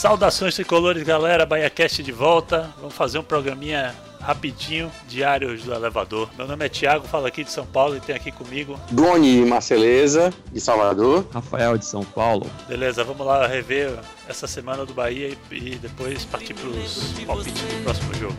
Saudações 0.00 0.54
tricolores, 0.54 1.02
galera. 1.02 1.44
BahiaCast 1.44 2.02
de 2.02 2.10
volta. 2.10 2.70
Vamos 2.78 2.94
fazer 2.94 3.18
um 3.18 3.22
programinha 3.22 3.94
rapidinho, 4.18 4.90
diários 5.06 5.62
do 5.62 5.74
elevador. 5.74 6.30
Meu 6.38 6.48
nome 6.48 6.64
é 6.64 6.70
Thiago, 6.70 7.06
falo 7.06 7.26
aqui 7.26 7.44
de 7.44 7.50
São 7.50 7.66
Paulo 7.66 7.98
e 7.98 8.00
tem 8.00 8.16
aqui 8.16 8.32
comigo. 8.32 8.80
Doni 8.90 9.44
Marceleza, 9.44 10.32
de 10.50 10.58
Salvador. 10.58 11.26
Rafael, 11.30 11.76
de 11.76 11.84
São 11.84 12.02
Paulo. 12.02 12.50
Beleza, 12.66 13.04
vamos 13.04 13.26
lá 13.26 13.46
rever 13.46 13.92
essa 14.26 14.46
semana 14.46 14.86
do 14.86 14.94
Bahia 14.94 15.36
e, 15.50 15.54
e 15.54 15.74
depois 15.74 16.24
partir 16.24 16.54
para 16.54 16.70
os 16.70 17.12
palpites 17.26 17.60
do 17.60 17.84
próximo 17.84 18.14
jogo. 18.14 18.36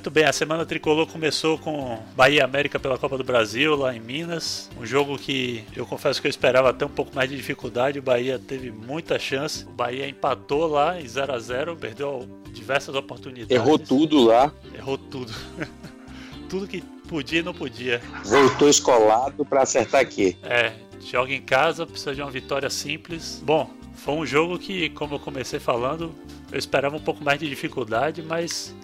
Muito 0.00 0.10
bem, 0.10 0.24
a 0.24 0.32
semana 0.32 0.64
tricolor 0.64 1.06
começou 1.06 1.58
com 1.58 2.02
Bahia 2.16 2.42
América 2.42 2.80
pela 2.80 2.96
Copa 2.96 3.18
do 3.18 3.22
Brasil, 3.22 3.76
lá 3.76 3.94
em 3.94 4.00
Minas. 4.00 4.70
Um 4.80 4.86
jogo 4.86 5.18
que 5.18 5.62
eu 5.76 5.84
confesso 5.84 6.22
que 6.22 6.26
eu 6.26 6.30
esperava 6.30 6.70
até 6.70 6.86
um 6.86 6.88
pouco 6.88 7.14
mais 7.14 7.28
de 7.28 7.36
dificuldade. 7.36 7.98
O 7.98 8.02
Bahia 8.02 8.38
teve 8.38 8.70
muita 8.70 9.18
chance. 9.18 9.66
O 9.66 9.72
Bahia 9.72 10.08
empatou 10.08 10.66
lá 10.66 10.98
em 10.98 11.06
0 11.06 11.34
a 11.34 11.38
0 11.38 11.76
perdeu 11.76 12.26
diversas 12.50 12.94
oportunidades. 12.94 13.54
Errou 13.54 13.78
tudo 13.78 14.24
lá. 14.24 14.50
Errou 14.74 14.96
tudo. 14.96 15.34
tudo 16.48 16.66
que 16.66 16.80
podia 17.06 17.40
e 17.40 17.42
não 17.42 17.52
podia. 17.52 18.00
Voltou 18.24 18.70
escolado 18.70 19.44
para 19.44 19.60
acertar 19.60 20.00
aqui. 20.00 20.34
É, 20.42 20.72
joga 21.04 21.34
em 21.34 21.42
casa, 21.42 21.86
precisa 21.86 22.14
de 22.14 22.22
uma 22.22 22.30
vitória 22.30 22.70
simples. 22.70 23.42
Bom, 23.44 23.68
foi 23.96 24.14
um 24.14 24.24
jogo 24.24 24.58
que, 24.58 24.88
como 24.88 25.16
eu 25.16 25.20
comecei 25.20 25.60
falando, 25.60 26.14
eu 26.50 26.58
esperava 26.58 26.96
um 26.96 27.00
pouco 27.00 27.22
mais 27.22 27.38
de 27.38 27.46
dificuldade, 27.46 28.22
mas 28.22 28.74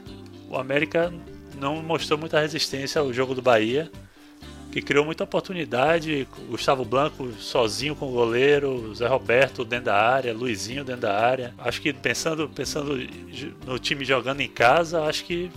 o 0.48 0.56
América 0.56 1.12
não 1.58 1.82
mostrou 1.82 2.18
muita 2.18 2.40
resistência 2.40 3.00
ao 3.00 3.12
jogo 3.12 3.34
do 3.34 3.42
Bahia, 3.42 3.90
que 4.70 4.82
criou 4.82 5.04
muita 5.04 5.24
oportunidade. 5.24 6.28
Gustavo 6.50 6.84
Blanco 6.84 7.32
sozinho 7.38 7.96
com 7.96 8.08
o 8.08 8.12
goleiro, 8.12 8.94
Zé 8.94 9.06
Roberto 9.06 9.64
dentro 9.64 9.86
da 9.86 9.96
área, 9.96 10.34
Luizinho 10.34 10.84
dentro 10.84 11.02
da 11.02 11.18
área. 11.18 11.54
Acho 11.58 11.80
que 11.80 11.92
pensando, 11.92 12.48
pensando 12.48 12.98
no 13.66 13.78
time 13.78 14.04
jogando 14.04 14.40
em 14.40 14.48
casa, 14.48 15.02
acho 15.04 15.24
que 15.24 15.50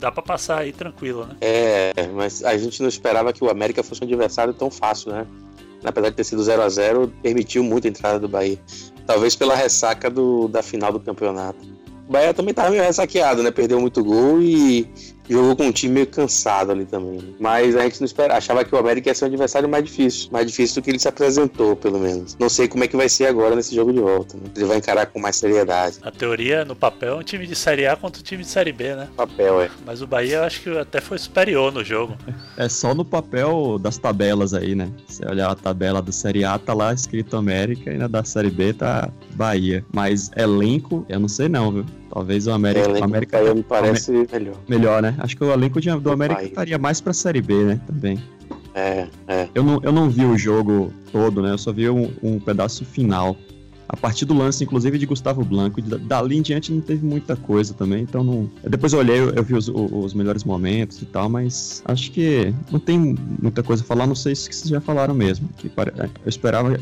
dá 0.00 0.10
para 0.10 0.22
passar 0.22 0.58
aí 0.60 0.72
tranquilo, 0.72 1.26
né? 1.26 1.36
É, 1.40 1.92
mas 2.14 2.42
a 2.42 2.56
gente 2.56 2.80
não 2.80 2.88
esperava 2.88 3.32
que 3.32 3.44
o 3.44 3.50
América 3.50 3.82
fosse 3.82 4.02
um 4.02 4.06
adversário 4.06 4.52
tão 4.52 4.70
fácil, 4.70 5.12
né? 5.12 5.26
Apesar 5.84 6.10
de 6.10 6.16
ter 6.16 6.24
sido 6.24 6.42
0 6.42 6.62
a 6.62 6.68
0 6.68 7.12
permitiu 7.22 7.62
muito 7.62 7.86
a 7.86 7.88
entrada 7.88 8.18
do 8.18 8.28
Bahia. 8.28 8.58
Talvez 9.06 9.36
pela 9.36 9.54
ressaca 9.54 10.10
do, 10.10 10.48
da 10.48 10.62
final 10.62 10.92
do 10.92 11.00
campeonato. 11.00 11.58
Bahia 12.10 12.34
também 12.34 12.52
tava 12.52 12.70
meio 12.70 12.82
ressaqueado, 12.82 13.42
né? 13.42 13.52
Perdeu 13.52 13.80
muito 13.80 14.02
gol 14.02 14.42
e 14.42 14.88
jogou 15.32 15.56
com 15.56 15.66
um 15.66 15.72
time 15.72 15.94
meio 15.94 16.06
cansado 16.06 16.72
ali 16.72 16.84
também. 16.84 17.20
Né? 17.20 17.32
Mas 17.38 17.76
a 17.76 17.82
gente 17.82 18.00
não 18.00 18.06
esperava, 18.06 18.38
achava 18.38 18.64
que 18.64 18.74
o 18.74 18.78
América 18.78 19.10
ia 19.10 19.14
ser 19.14 19.24
um 19.24 19.28
adversário 19.28 19.68
mais 19.68 19.84
difícil. 19.84 20.28
Mais 20.30 20.46
difícil 20.46 20.80
do 20.80 20.84
que 20.84 20.90
ele 20.90 20.98
se 20.98 21.08
apresentou, 21.08 21.76
pelo 21.76 21.98
menos. 21.98 22.36
Não 22.38 22.48
sei 22.48 22.68
como 22.68 22.84
é 22.84 22.88
que 22.88 22.96
vai 22.96 23.08
ser 23.08 23.26
agora 23.26 23.54
nesse 23.54 23.74
jogo 23.74 23.92
de 23.92 24.00
volta. 24.00 24.36
Né? 24.36 24.44
Ele 24.56 24.64
vai 24.64 24.78
encarar 24.78 25.06
com 25.06 25.20
mais 25.20 25.36
seriedade. 25.36 25.98
A 26.02 26.10
teoria, 26.10 26.64
no 26.64 26.74
papel, 26.74 27.14
é 27.14 27.16
um 27.16 27.22
time 27.22 27.46
de 27.46 27.54
Série 27.54 27.86
A 27.86 27.96
contra 27.96 28.20
um 28.20 28.24
time 28.24 28.42
de 28.42 28.48
Série 28.48 28.72
B, 28.72 28.94
né? 28.94 29.08
Papel, 29.16 29.62
é. 29.62 29.70
Mas 29.84 30.02
o 30.02 30.06
Bahia 30.06 30.36
eu 30.36 30.44
acho 30.44 30.62
que 30.62 30.78
até 30.78 31.00
foi 31.00 31.18
superior 31.18 31.72
no 31.72 31.84
jogo. 31.84 32.16
É 32.56 32.68
só 32.68 32.94
no 32.94 33.04
papel 33.04 33.78
das 33.78 33.98
tabelas 33.98 34.54
aí, 34.54 34.74
né? 34.74 34.90
Se 35.08 35.24
olhar 35.26 35.50
a 35.50 35.54
tabela 35.54 36.02
da 36.02 36.12
Série 36.12 36.44
A, 36.44 36.58
tá 36.58 36.74
lá 36.74 36.92
escrito 36.92 37.36
América 37.36 37.92
e 37.92 37.96
na 37.96 38.06
da 38.06 38.24
Série 38.24 38.50
B 38.50 38.72
tá 38.72 39.10
Bahia. 39.34 39.84
Mas 39.92 40.30
elenco, 40.36 41.04
eu 41.08 41.20
não 41.20 41.28
sei 41.28 41.48
não, 41.48 41.72
viu? 41.72 41.86
Talvez 42.12 42.46
o 42.46 42.50
América. 42.50 42.90
É, 42.90 43.00
o 43.00 43.04
América 43.04 43.38
Bahia 43.38 43.54
me 43.54 43.62
parece 43.62 44.10
melhor. 44.10 44.56
Melhor, 44.68 45.02
né? 45.02 45.14
Acho 45.20 45.36
que 45.36 45.44
o 45.44 45.52
elenco 45.52 45.80
de, 45.80 45.90
do 45.98 46.10
América 46.10 46.42
estaria 46.42 46.78
mais 46.78 47.00
pra 47.00 47.12
Série 47.12 47.40
B, 47.40 47.64
né? 47.64 47.80
Também. 47.86 48.18
É, 48.74 49.06
é. 49.26 49.48
Eu 49.54 49.62
não, 49.62 49.80
eu 49.82 49.92
não 49.92 50.08
vi 50.08 50.24
o 50.24 50.36
jogo 50.36 50.92
todo, 51.12 51.42
né? 51.42 51.52
Eu 51.52 51.58
só 51.58 51.72
vi 51.72 51.88
um, 51.88 52.10
um 52.22 52.38
pedaço 52.38 52.84
final. 52.84 53.36
A 53.88 53.96
partir 53.96 54.24
do 54.24 54.34
lance, 54.34 54.62
inclusive, 54.62 54.98
de 54.98 55.04
Gustavo 55.04 55.44
Blanco. 55.44 55.82
Dali 55.82 56.36
em 56.36 56.42
diante 56.42 56.72
não 56.72 56.80
teve 56.80 57.04
muita 57.04 57.34
coisa 57.34 57.74
também, 57.74 58.02
então 58.02 58.22
não. 58.22 58.48
Depois 58.62 58.92
eu 58.92 59.00
olhei, 59.00 59.18
eu 59.18 59.42
vi 59.42 59.54
os, 59.54 59.68
os 59.68 60.14
melhores 60.14 60.44
momentos 60.44 61.02
e 61.02 61.06
tal, 61.06 61.28
mas 61.28 61.82
acho 61.84 62.12
que 62.12 62.54
não 62.70 62.78
tem 62.78 63.16
muita 63.42 63.64
coisa 63.64 63.82
a 63.82 63.86
falar, 63.86 64.06
não 64.06 64.14
sei 64.14 64.36
se 64.36 64.44
vocês 64.44 64.68
já 64.68 64.80
falaram 64.80 65.12
mesmo. 65.12 65.48
Que 65.56 65.66
eu 65.66 66.28
esperava 66.28 66.78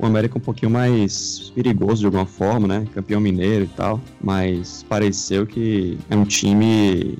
o 0.00 0.06
América 0.06 0.36
um 0.36 0.40
pouquinho 0.40 0.70
mais 0.70 1.52
perigoso 1.54 2.00
de 2.00 2.06
alguma 2.06 2.26
forma, 2.26 2.66
né? 2.66 2.86
Campeão 2.92 3.20
mineiro 3.20 3.64
e 3.64 3.68
tal. 3.68 4.00
Mas 4.20 4.84
pareceu 4.88 5.46
que 5.46 5.96
é 6.10 6.16
um 6.16 6.24
time 6.24 7.16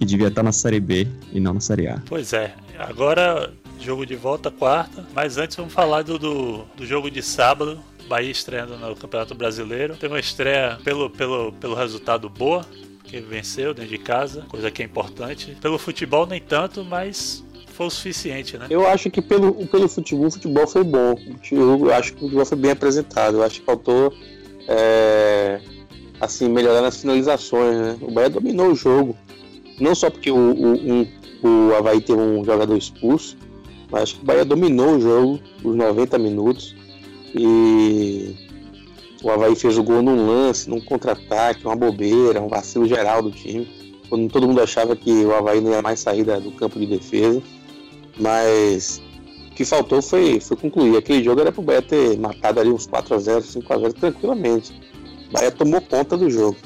que 0.00 0.06
devia 0.06 0.28
estar 0.28 0.42
na 0.42 0.50
Série 0.50 0.80
B 0.80 1.06
e 1.30 1.38
não 1.38 1.52
na 1.52 1.60
Série 1.60 1.86
A. 1.86 2.00
Pois 2.08 2.32
é. 2.32 2.54
Agora, 2.78 3.52
jogo 3.78 4.06
de 4.06 4.16
volta 4.16 4.50
quarta. 4.50 5.04
Mas 5.14 5.36
antes 5.36 5.54
vamos 5.54 5.74
falar 5.74 6.00
do, 6.02 6.18
do, 6.18 6.64
do 6.74 6.86
jogo 6.86 7.10
de 7.10 7.22
sábado. 7.22 7.78
Bahia 8.08 8.30
estreando 8.30 8.78
no 8.78 8.96
Campeonato 8.96 9.34
Brasileiro. 9.34 9.94
Teve 9.96 10.14
uma 10.14 10.18
estreia 10.18 10.78
pelo, 10.82 11.10
pelo, 11.10 11.52
pelo 11.52 11.74
resultado 11.74 12.30
boa, 12.30 12.64
que 13.04 13.20
venceu 13.20 13.74
dentro 13.74 13.90
de 13.90 13.98
casa, 13.98 14.46
coisa 14.48 14.70
que 14.70 14.80
é 14.82 14.86
importante. 14.86 15.54
Pelo 15.60 15.78
futebol 15.78 16.26
nem 16.26 16.40
tanto, 16.40 16.82
mas 16.82 17.44
foi 17.66 17.86
o 17.86 17.90
suficiente, 17.90 18.56
né? 18.56 18.68
Eu 18.70 18.88
acho 18.88 19.10
que 19.10 19.20
pelo, 19.20 19.66
pelo 19.66 19.86
futebol, 19.86 20.28
o 20.28 20.30
futebol 20.30 20.66
foi 20.66 20.82
bom. 20.82 21.14
Eu 21.52 21.92
acho 21.92 22.14
que 22.14 22.20
o 22.20 22.20
futebol 22.22 22.46
foi 22.46 22.56
bem 22.56 22.70
apresentado. 22.70 23.36
Eu 23.36 23.42
acho 23.42 23.60
que 23.60 23.66
faltou 23.66 24.14
é, 24.66 25.60
assim, 26.18 26.48
melhorar 26.48 26.80
nas 26.80 26.96
finalizações, 26.96 27.76
né? 27.76 27.98
O 28.00 28.10
Bahia 28.10 28.30
dominou 28.30 28.72
o 28.72 28.74
jogo. 28.74 29.14
Não 29.80 29.94
só 29.94 30.10
porque 30.10 30.30
o, 30.30 30.36
o, 30.36 30.74
um, 30.74 31.06
o 31.42 31.74
Havaí 31.74 32.00
teve 32.00 32.20
um 32.20 32.44
jogador 32.44 32.76
expulso, 32.76 33.36
mas 33.90 34.02
acho 34.02 34.16
que 34.16 34.22
o 34.22 34.24
Bahia 34.24 34.44
dominou 34.44 34.96
o 34.96 35.00
jogo, 35.00 35.40
os 35.64 35.74
90 35.74 36.18
minutos. 36.18 36.76
E 37.34 38.34
o 39.22 39.30
Havaí 39.30 39.56
fez 39.56 39.78
o 39.78 39.82
gol 39.82 40.02
num 40.02 40.26
lance, 40.26 40.68
num 40.68 40.80
contra-ataque, 40.80 41.64
uma 41.64 41.76
bobeira, 41.76 42.40
um 42.40 42.48
vacilo 42.48 42.86
geral 42.86 43.22
do 43.22 43.30
time. 43.30 43.68
Quando 44.08 44.30
todo 44.30 44.46
mundo 44.46 44.60
achava 44.60 44.94
que 44.94 45.24
o 45.24 45.34
Havaí 45.34 45.60
não 45.60 45.70
ia 45.70 45.82
mais 45.82 46.00
sair 46.00 46.24
do 46.24 46.50
campo 46.52 46.78
de 46.78 46.86
defesa. 46.86 47.42
Mas 48.18 49.00
o 49.50 49.54
que 49.54 49.64
faltou 49.64 50.02
foi, 50.02 50.40
foi 50.40 50.56
concluir. 50.56 50.96
Aquele 50.96 51.24
jogo 51.24 51.40
era 51.40 51.50
pro 51.50 51.62
Bahia 51.62 51.80
ter 51.80 52.18
matado 52.18 52.60
ali 52.60 52.70
uns 52.70 52.86
4x0, 52.86 53.62
5x0 53.62 53.92
tranquilamente. 53.94 54.72
O 55.28 55.32
Bahia 55.32 55.50
tomou 55.50 55.80
conta 55.80 56.16
do 56.16 56.28
jogo. 56.28 56.56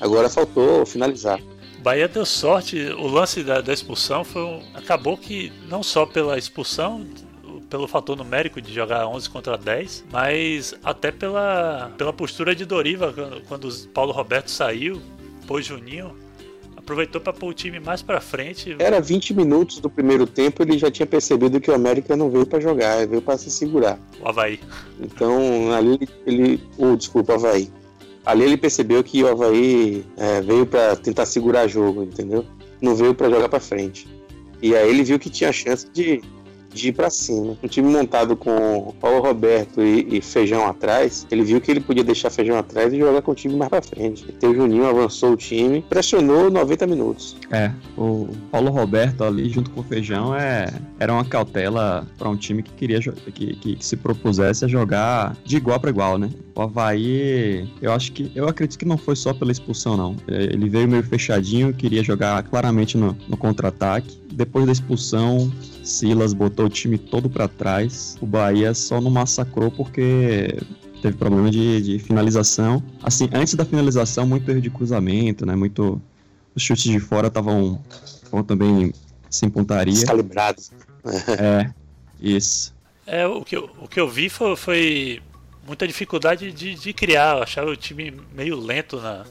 Agora 0.00 0.28
faltou 0.28 0.86
finalizar. 0.86 1.40
Bahia 1.82 2.08
deu 2.08 2.26
sorte, 2.26 2.78
o 2.98 3.06
lance 3.06 3.42
da, 3.42 3.60
da 3.60 3.72
expulsão 3.72 4.24
foi 4.24 4.42
um, 4.42 4.62
acabou 4.74 5.16
que 5.16 5.52
não 5.68 5.82
só 5.82 6.04
pela 6.04 6.36
expulsão, 6.36 7.06
pelo 7.70 7.86
fator 7.86 8.16
numérico 8.16 8.60
de 8.60 8.72
jogar 8.72 9.06
11 9.06 9.30
contra 9.30 9.56
10, 9.56 10.04
mas 10.10 10.74
até 10.82 11.12
pela, 11.12 11.92
pela 11.96 12.12
postura 12.12 12.54
de 12.54 12.64
Doriva 12.64 13.12
quando, 13.12 13.42
quando 13.42 13.68
o 13.68 13.88
Paulo 13.88 14.12
Roberto 14.12 14.50
saiu, 14.50 15.00
pôs 15.46 15.64
Juninho, 15.66 16.14
aproveitou 16.88 17.20
para 17.20 17.34
pôr 17.34 17.48
o 17.48 17.54
time 17.54 17.78
mais 17.78 18.00
para 18.00 18.20
frente. 18.20 18.74
Era 18.78 19.00
20 19.00 19.34
minutos 19.34 19.78
do 19.78 19.90
primeiro 19.90 20.26
tempo, 20.26 20.62
ele 20.62 20.78
já 20.78 20.90
tinha 20.90 21.06
percebido 21.06 21.60
que 21.60 21.70
o 21.70 21.74
América 21.74 22.16
não 22.16 22.30
veio 22.30 22.46
para 22.46 22.60
jogar, 22.60 23.06
veio 23.06 23.20
para 23.20 23.36
se 23.36 23.50
segurar. 23.50 23.98
O 24.20 24.28
Havaí. 24.28 24.58
Então, 24.98 25.70
ali 25.72 25.98
ele. 26.26 26.60
Oh, 26.78 26.96
desculpa, 26.96 27.34
Havaí. 27.34 27.70
Ali 28.24 28.44
ele 28.44 28.56
percebeu 28.56 29.02
que 29.02 29.22
o 29.22 29.28
Havaí 29.28 30.04
é, 30.16 30.40
veio 30.40 30.66
para 30.66 30.96
tentar 30.96 31.26
segurar 31.26 31.66
jogo, 31.66 32.02
entendeu? 32.02 32.44
Não 32.80 32.94
veio 32.94 33.14
para 33.14 33.30
jogar 33.30 33.48
para 33.48 33.60
frente. 33.60 34.06
E 34.60 34.74
aí 34.74 34.88
ele 34.88 35.04
viu 35.04 35.18
que 35.18 35.30
tinha 35.30 35.52
chance 35.52 35.88
de 35.92 36.20
de 36.80 36.88
ir 36.88 36.92
para 36.92 37.10
cima. 37.10 37.56
Um 37.62 37.68
time 37.68 37.90
montado 37.90 38.36
com 38.36 38.94
Paulo 39.00 39.20
Roberto 39.20 39.82
e, 39.82 40.16
e, 40.16 40.20
Feijão 40.20 40.66
atrás, 40.66 41.26
ele 41.30 41.42
viu 41.42 41.60
que 41.60 41.70
ele 41.70 41.80
podia 41.80 42.04
deixar 42.04 42.30
Feijão 42.30 42.56
atrás 42.56 42.92
e 42.92 42.98
jogar 42.98 43.22
com 43.22 43.32
o 43.32 43.34
time 43.34 43.54
mais 43.54 43.70
para 43.70 43.82
frente. 43.82 44.24
Então 44.28 44.50
o 44.50 44.54
Juninho 44.54 44.86
avançou 44.86 45.32
o 45.32 45.36
time, 45.36 45.84
pressionou 45.88 46.50
90 46.50 46.86
minutos. 46.86 47.36
É, 47.50 47.70
o 47.96 48.28
Paulo 48.50 48.70
Roberto 48.70 49.24
ali 49.24 49.48
junto 49.48 49.70
com 49.70 49.80
o 49.80 49.84
Feijão 49.84 50.34
é, 50.34 50.68
era 50.98 51.12
uma 51.12 51.24
cautela 51.24 52.06
para 52.16 52.28
um 52.28 52.36
time 52.36 52.62
que 52.62 52.72
queria 52.72 53.00
que, 53.00 53.54
que, 53.56 53.76
que 53.76 53.84
se 53.84 53.96
propusesse 53.96 54.64
a 54.64 54.68
jogar 54.68 55.36
de 55.44 55.56
igual 55.56 55.80
para 55.80 55.90
igual, 55.90 56.18
né? 56.18 56.30
O 56.54 56.62
Havaí, 56.62 57.68
eu 57.80 57.92
acho 57.92 58.12
que 58.12 58.30
eu 58.34 58.48
acredito 58.48 58.78
que 58.78 58.84
não 58.84 58.98
foi 58.98 59.16
só 59.16 59.32
pela 59.32 59.52
expulsão 59.52 59.96
não. 59.96 60.16
Ele 60.26 60.68
veio 60.68 60.88
meio 60.88 61.02
fechadinho, 61.02 61.72
queria 61.72 62.02
jogar 62.02 62.42
claramente 62.42 62.96
no, 62.96 63.16
no 63.28 63.36
contra-ataque. 63.36 64.18
Depois 64.38 64.66
da 64.66 64.70
expulsão, 64.70 65.52
Silas 65.82 66.32
botou 66.32 66.66
o 66.66 66.68
time 66.68 66.96
todo 66.96 67.28
para 67.28 67.48
trás. 67.48 68.16
O 68.20 68.26
Bahia 68.26 68.72
só 68.72 69.00
não 69.00 69.10
massacrou 69.10 69.68
porque 69.68 70.56
teve 71.02 71.16
problema 71.16 71.50
de, 71.50 71.82
de, 71.82 71.98
finalização. 71.98 72.80
Assim, 73.02 73.28
antes 73.32 73.54
da 73.54 73.64
finalização, 73.64 74.24
muito 74.28 74.48
erro 74.48 74.60
de 74.60 74.70
cruzamento, 74.70 75.44
né? 75.44 75.56
Muito. 75.56 76.00
Os 76.54 76.62
chutes 76.62 76.84
de 76.84 77.00
fora 77.00 77.26
estavam 77.26 77.82
também 78.46 78.92
sem 79.28 79.50
pontaria. 79.50 79.92
Descalibrados. 79.92 80.70
é, 81.36 81.72
isso. 82.20 82.72
É, 83.08 83.26
o 83.26 83.42
que 83.42 83.56
eu, 83.56 83.68
o 83.82 83.88
que 83.88 83.98
eu 83.98 84.08
vi 84.08 84.28
foi, 84.28 84.54
foi 84.54 85.22
muita 85.66 85.84
dificuldade 85.84 86.52
de, 86.52 86.76
de 86.76 86.92
criar. 86.92 87.38
Eu 87.38 87.42
achava 87.42 87.70
o 87.70 87.76
time 87.76 88.14
meio 88.32 88.56
lento 88.56 89.00
na, 89.00 89.24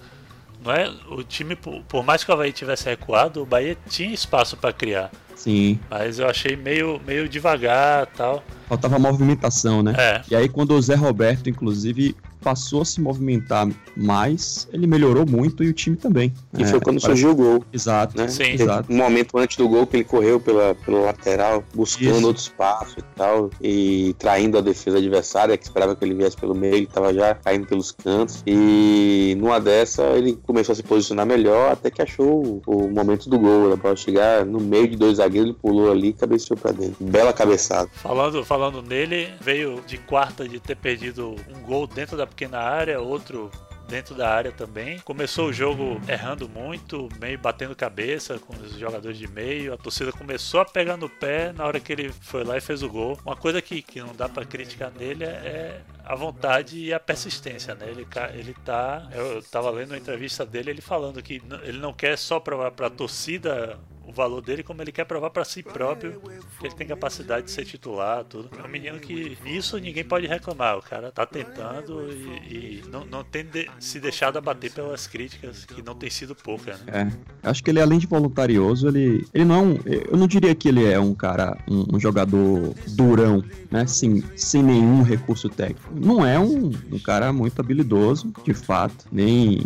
não 0.63 0.71
é 0.71 0.89
o 1.09 1.23
time, 1.23 1.55
por, 1.55 2.03
mais 2.03 2.23
que 2.23 2.31
o 2.31 2.33
Havaí 2.33 2.51
tivesse 2.51 2.85
recuado, 2.85 3.41
o 3.41 3.45
Bahia 3.45 3.77
tinha 3.89 4.13
espaço 4.13 4.57
para 4.57 4.73
criar. 4.73 5.11
Sim. 5.37 5.79
Mas 5.89 6.19
eu 6.19 6.27
achei 6.27 6.55
meio, 6.55 6.99
meio 7.05 7.29
devagar 7.29 8.07
tal. 8.07 8.43
Faltava 8.67 8.99
movimentação, 8.99 9.81
né? 9.81 9.93
É. 9.97 10.21
E 10.29 10.35
aí 10.35 10.49
quando 10.49 10.71
o 10.71 10.81
Zé 10.81 10.95
Roberto, 10.95 11.49
inclusive, 11.49 12.15
passou 12.41 12.81
a 12.81 12.85
se 12.85 12.99
movimentar 12.99 13.67
mais, 13.95 14.67
ele 14.73 14.85
melhorou 14.87 15.25
muito 15.25 15.63
e 15.63 15.69
o 15.69 15.73
time 15.73 15.95
também. 15.95 16.33
E 16.57 16.63
É, 16.63 16.65
foi 16.67 16.79
quando 16.81 17.01
parece- 17.01 17.21
surgiu 17.21 17.31
o 17.31 17.35
gol. 17.35 17.63
Exato, 17.71 18.17
Né? 18.17 18.27
Sim. 18.27 18.51
Exato. 18.53 18.91
um 18.91 18.97
momento 18.97 19.37
antes 19.37 19.55
do 19.57 19.67
gol 19.69 19.87
que 19.87 19.97
ele 19.97 20.03
correu 20.03 20.39
pela, 20.39 20.75
pela 20.75 20.99
lateral, 20.99 21.63
buscando 21.73 22.17
Isso. 22.17 22.27
outro 22.27 22.41
espaço 22.41 22.95
e 22.99 23.03
tal, 23.15 23.49
e 23.61 24.15
traindo 24.19 24.57
a 24.57 24.61
defesa 24.61 24.97
adversária, 24.97 25.57
que 25.57 25.63
esperava 25.63 25.95
que 25.95 26.03
ele 26.03 26.13
viesse 26.13 26.35
pelo 26.37 26.53
meio, 26.55 26.75
ele 26.75 26.83
estava 26.85 27.13
já 27.13 27.33
caindo 27.35 27.65
pelos 27.67 27.91
cantos. 27.91 28.43
E 28.45 29.35
numa 29.39 29.59
dessa 29.59 30.03
ele 30.17 30.37
começou 30.43 30.73
a 30.73 30.75
se 30.75 30.83
posicionar 30.83 31.25
melhor, 31.25 31.71
até 31.71 31.89
que 31.89 32.01
achou 32.01 32.61
o, 32.65 32.85
o 32.85 32.91
momento 32.91 33.29
do 33.29 33.39
gol. 33.39 33.71
A 33.71 33.75
bola 33.77 33.95
chegar 33.95 34.45
no 34.45 34.59
meio 34.59 34.87
de 34.87 34.95
dois 34.97 35.19
zagueiros, 35.27 35.49
ele 35.49 35.57
pulou 35.59 35.91
ali 35.91 36.09
e 36.09 36.13
cabeceou 36.13 36.57
pra 36.57 36.71
dentro. 36.71 37.03
Bela 37.03 37.33
cabeçada. 37.33 37.89
Falando, 37.93 38.43
falando 38.43 38.81
nele, 38.81 39.29
veio 39.41 39.81
de 39.85 39.97
quarta 39.97 40.47
de 40.47 40.59
ter 40.59 40.75
perdido 40.75 41.35
um 41.49 41.61
gol 41.61 41.85
dentro 41.85 42.17
da 42.17 42.25
pequena 42.25 42.59
área, 42.59 42.99
outro 42.99 43.51
dentro 43.87 44.13
da 44.13 44.29
área 44.29 44.51
também. 44.51 44.99
Começou 44.99 45.47
o 45.47 45.53
jogo 45.53 45.99
errando 46.07 46.47
muito, 46.47 47.07
meio 47.19 47.39
batendo 47.39 47.75
cabeça 47.75 48.37
com 48.37 48.53
os 48.55 48.73
jogadores 48.73 49.17
de 49.17 49.27
meio. 49.27 49.73
A 49.73 49.77
torcida 49.77 50.11
começou 50.11 50.59
a 50.59 50.65
pegar 50.65 50.97
no 50.97 51.09
pé 51.09 51.53
na 51.53 51.65
hora 51.65 51.79
que 51.79 51.91
ele 51.91 52.11
foi 52.21 52.43
lá 52.43 52.57
e 52.57 52.61
fez 52.61 52.83
o 52.83 52.89
gol. 52.89 53.17
Uma 53.25 53.35
coisa 53.35 53.61
que, 53.61 53.81
que 53.81 54.01
não 54.01 54.13
dá 54.13 54.27
pra 54.27 54.45
criticar 54.45 54.91
nele 54.91 55.23
é 55.23 55.81
a 56.03 56.15
vontade 56.15 56.77
e 56.77 56.93
a 56.93 56.99
persistência, 56.99 57.73
né? 57.75 57.87
Ele, 57.89 58.05
ele 58.33 58.53
tá. 58.65 59.09
Eu 59.13 59.41
tava 59.43 59.69
lendo 59.71 59.91
uma 59.91 59.97
entrevista 59.97 60.45
dele, 60.45 60.71
ele 60.71 60.81
falando 60.81 61.21
que 61.21 61.41
ele 61.63 61.79
não 61.79 61.93
quer 61.93 62.17
só 62.17 62.39
provar 62.39 62.71
pra 62.71 62.89
torcida 62.89 63.79
valor 64.17 64.41
dele, 64.41 64.63
como 64.63 64.81
ele 64.81 64.91
quer 64.91 65.05
provar 65.05 65.29
pra 65.29 65.45
si 65.45 65.63
próprio 65.63 66.19
que 66.59 66.67
ele 66.67 66.75
tem 66.75 66.87
capacidade 66.87 67.45
de 67.45 67.51
ser 67.51 67.63
titular, 67.65 68.23
tudo. 68.25 68.49
É 68.61 68.65
um 68.65 68.69
menino 68.69 68.99
que 68.99 69.37
nisso 69.43 69.77
ninguém 69.77 70.03
pode 70.03 70.27
reclamar. 70.27 70.77
O 70.77 70.81
cara 70.81 71.11
tá 71.11 71.25
tentando 71.25 72.11
e, 72.11 72.81
e 72.81 72.83
não, 72.91 73.05
não 73.05 73.23
tem 73.23 73.45
de- 73.45 73.69
se 73.79 73.99
deixado 73.99 74.37
abater 74.37 74.71
pelas 74.71 75.07
críticas, 75.07 75.63
que 75.65 75.81
não 75.81 75.95
tem 75.95 76.09
sido 76.09 76.35
pouca, 76.35 76.77
né? 76.85 77.11
É. 77.43 77.49
Acho 77.49 77.63
que 77.63 77.69
ele, 77.69 77.79
além 77.81 77.99
de 77.99 78.07
voluntarioso, 78.07 78.87
ele, 78.87 79.25
ele 79.33 79.45
não 79.45 79.79
é. 79.85 80.07
Eu 80.11 80.17
não 80.17 80.27
diria 80.27 80.53
que 80.55 80.67
ele 80.67 80.83
é 80.83 80.99
um 80.99 81.13
cara, 81.13 81.57
um, 81.69 81.95
um 81.95 81.99
jogador 81.99 82.73
durão, 82.89 83.43
né? 83.71 83.85
Sem, 83.87 84.23
sem 84.35 84.63
nenhum 84.63 85.03
recurso 85.03 85.47
técnico. 85.49 85.89
Não 85.95 86.25
é 86.25 86.39
um, 86.39 86.71
um 86.91 86.99
cara 86.99 87.31
muito 87.31 87.59
habilidoso, 87.59 88.33
de 88.43 88.53
fato. 88.53 89.05
Nem. 89.11 89.61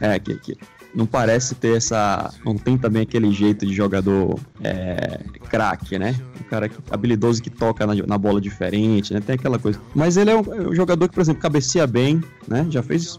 É, 0.00 0.18
que, 0.18 0.34
que 0.38 0.56
não 0.94 1.06
parece 1.06 1.54
ter 1.54 1.76
essa. 1.76 2.32
Não 2.44 2.56
tem 2.56 2.78
também 2.78 3.02
aquele 3.02 3.32
jeito 3.32 3.66
de 3.66 3.74
jogador 3.74 4.38
é, 4.62 5.20
craque, 5.50 5.98
né? 5.98 6.14
Um 6.40 6.44
cara 6.44 6.68
que- 6.68 6.76
habilidoso 6.90 7.42
que 7.42 7.50
toca 7.50 7.86
na, 7.86 7.94
na 7.94 8.16
bola 8.18 8.40
diferente, 8.40 9.12
né? 9.12 9.20
Tem 9.20 9.34
aquela 9.34 9.58
coisa. 9.58 9.80
Mas 9.94 10.16
ele 10.16 10.30
é 10.30 10.36
um, 10.36 10.54
é 10.54 10.68
um 10.68 10.74
jogador 10.74 11.08
que, 11.08 11.14
por 11.14 11.20
exemplo, 11.20 11.42
cabeceia 11.42 11.86
bem, 11.86 12.22
né? 12.46 12.66
Já 12.70 12.82
fez 12.82 13.18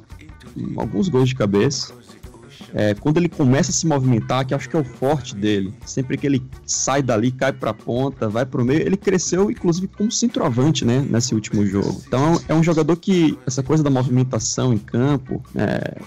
alguns 0.78 1.10
gols 1.10 1.30
de 1.30 1.36
cabeça. 1.36 1.94
É, 2.74 2.94
quando 2.94 3.18
ele 3.18 3.30
começa 3.30 3.72
a 3.72 3.74
se 3.74 3.86
movimentar, 3.88 4.46
que 4.46 4.54
acho 4.54 4.70
que 4.70 4.76
é 4.76 4.80
o 4.80 4.84
forte 4.84 5.36
dele, 5.36 5.74
sempre 5.86 6.18
que 6.18 6.26
ele 6.26 6.44
sai 6.66 7.02
dali, 7.02 7.32
cai 7.32 7.54
pra 7.54 7.74
ponta, 7.74 8.28
vai 8.28 8.46
pro 8.46 8.66
meio, 8.66 8.82
ele 8.82 8.98
cresceu 8.98 9.50
inclusive 9.50 9.88
como 9.88 10.12
centroavante, 10.12 10.84
né, 10.84 11.06
nesse 11.10 11.34
último 11.34 11.66
jogo. 11.66 12.02
Então 12.08 12.42
é 12.48 12.54
um 12.54 12.64
jogador 12.64 12.96
que 12.98 13.38
essa 13.46 13.64
coisa 13.64 13.84
da 13.84 13.90
movimentação 13.90 14.74
em 14.74 14.78
campo 14.78 15.42
é, 15.56 15.98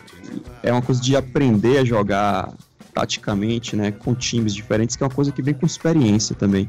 é 0.63 0.73
uma 0.73 0.83
coisa 0.83 1.01
de 1.01 1.17
aprender 1.17 1.79
a 1.79 1.85
jogar 1.85 2.53
taticamente, 2.93 3.77
né, 3.77 3.93
com 3.93 4.15
times 4.15 4.55
diferentes, 4.55 4.97
que 4.97 5.03
é 5.03 5.07
uma 5.07 5.15
coisa 5.15 5.31
que 5.31 5.41
vem 5.41 5.55
com 5.55 5.65
experiência 5.65 6.35
também. 6.35 6.69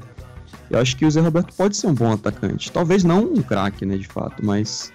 Eu 0.70 0.80
acho 0.80 0.96
que 0.96 1.04
o 1.04 1.10
Zé 1.10 1.20
Roberto 1.20 1.54
pode 1.56 1.76
ser 1.76 1.88
um 1.88 1.94
bom 1.94 2.14
atacante, 2.14 2.72
talvez 2.72 3.04
não 3.04 3.24
um 3.24 3.42
craque, 3.42 3.86
né, 3.86 3.98
de 3.98 4.08
fato, 4.08 4.46
mas 4.46 4.94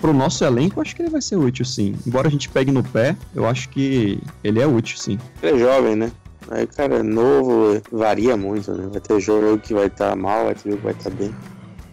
pro 0.00 0.12
nosso 0.12 0.44
elenco, 0.44 0.80
acho 0.80 0.94
que 0.94 1.02
ele 1.02 1.10
vai 1.10 1.22
ser 1.22 1.36
útil, 1.36 1.64
sim. 1.64 1.94
Embora 2.06 2.28
a 2.28 2.30
gente 2.30 2.48
pegue 2.48 2.70
no 2.72 2.82
pé, 2.82 3.16
eu 3.34 3.46
acho 3.46 3.68
que 3.68 4.18
ele 4.42 4.60
é 4.60 4.66
útil, 4.66 4.96
sim. 4.98 5.18
Ele 5.42 5.56
é 5.56 5.58
jovem, 5.58 5.96
né? 5.96 6.12
Aí 6.50 6.66
cara 6.66 6.96
é 6.96 7.02
novo, 7.02 7.80
varia 7.90 8.36
muito, 8.36 8.70
né? 8.72 8.86
Vai 8.90 9.00
ter 9.00 9.18
jogo 9.20 9.58
que 9.58 9.72
vai 9.72 9.86
estar 9.86 10.14
mal, 10.14 10.44
vai 10.46 10.54
ter 10.54 10.64
jogo 10.70 10.76
que 10.78 10.84
vai 10.84 10.92
estar 10.92 11.10
bem. 11.10 11.34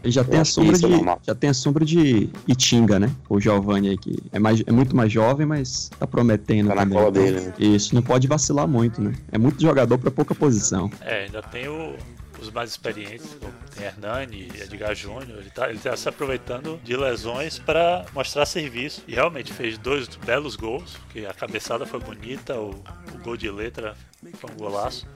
Ele 0.03 0.11
já 0.11 0.21
Eu 0.21 0.25
tem 0.25 0.39
a 0.39 0.45
sombra 0.45 0.75
é 0.75 0.79
de. 0.79 0.87
normal. 0.87 1.21
já 1.25 1.35
tem 1.35 1.49
a 1.51 1.53
sombra 1.53 1.85
de 1.85 2.27
Itinga, 2.47 2.99
né? 2.99 3.11
O 3.29 3.39
Giovanni 3.39 3.89
aí, 3.89 3.97
que 3.97 4.17
é, 4.33 4.39
mais, 4.39 4.61
é 4.65 4.71
muito 4.71 4.95
mais 4.95 5.11
jovem, 5.11 5.45
mas 5.45 5.89
tá 5.99 6.07
prometendo 6.07 6.69
Tá 6.69 6.75
na 6.75 6.81
também. 6.81 6.97
cola 6.97 7.09
Então, 7.11 7.23
dele, 7.23 7.39
né? 7.39 7.53
Isso, 7.59 7.93
não 7.93 8.01
pode 8.01 8.27
vacilar 8.27 8.67
muito, 8.67 8.99
né? 8.99 9.13
É 9.31 9.37
muito 9.37 9.61
jogador 9.61 9.97
pra 9.99 10.09
pouca 10.09 10.33
posição. 10.33 10.89
É, 11.01 11.25
ainda 11.25 11.41
tem 11.43 11.67
o- 11.69 11.95
os 12.41 12.49
mais 12.51 12.71
experientes, 12.71 13.35
como 13.39 13.53
Hernani, 13.79 14.49
Edgar 14.59 14.95
Júnior, 14.95 15.37
ele 15.39 15.49
tá, 15.51 15.69
ele 15.69 15.79
tá 15.79 15.95
se 15.95 16.09
aproveitando 16.09 16.79
de 16.83 16.95
lesões 16.97 17.59
para 17.59 18.05
mostrar 18.13 18.45
serviço. 18.45 19.03
E 19.07 19.13
realmente 19.13 19.53
fez 19.53 19.77
dois 19.77 20.07
belos 20.15 20.55
gols, 20.55 20.97
que 21.11 21.25
a 21.25 21.33
cabeçada 21.33 21.85
foi 21.85 21.99
bonita, 21.99 22.55
o, 22.59 22.71
o 23.13 23.17
gol 23.23 23.37
de 23.37 23.49
letra 23.49 23.95
foi 24.33 24.49
um 24.51 24.55
golaço. 24.55 25.07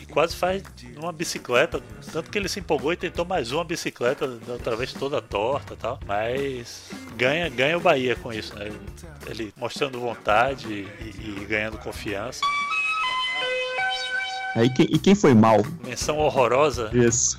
E 0.00 0.06
quase 0.06 0.36
faz 0.36 0.62
numa 0.94 1.12
bicicleta, 1.12 1.80
tanto 2.12 2.30
que 2.30 2.36
ele 2.36 2.48
se 2.48 2.60
empolgou 2.60 2.92
e 2.92 2.96
tentou 2.96 3.24
mais 3.24 3.52
uma 3.52 3.64
bicicleta, 3.64 4.26
outra 4.48 4.76
vez 4.76 4.92
toda 4.92 5.22
torta 5.22 5.74
tal. 5.76 5.98
Mas 6.04 6.90
ganha, 7.16 7.48
ganha 7.48 7.76
o 7.78 7.80
Bahia 7.80 8.14
com 8.16 8.32
isso, 8.32 8.54
né? 8.54 8.70
Ele 9.26 9.52
mostrando 9.56 9.98
vontade 9.98 10.66
e- 11.00 11.40
e 11.40 11.44
ganhando 11.46 11.78
confiança. 11.78 12.40
Aí, 14.54 14.70
quem, 14.70 14.86
e 14.88 14.98
quem 14.98 15.14
foi 15.16 15.34
mal? 15.34 15.64
Menção 15.84 16.16
horrorosa 16.18 16.88
Isso. 16.92 17.38